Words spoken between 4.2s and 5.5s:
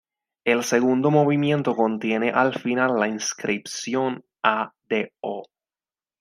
"A. Do.